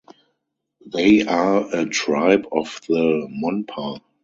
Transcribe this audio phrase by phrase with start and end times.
[0.83, 4.01] They are a tribe of the Monpa.